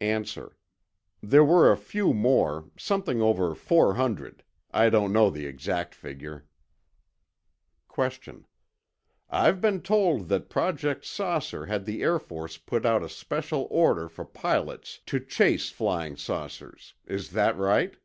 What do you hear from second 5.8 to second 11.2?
figure. Q. I've been told that Project